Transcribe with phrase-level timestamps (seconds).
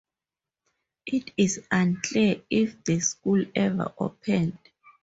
[1.05, 4.57] It is unclear if the school ever opened.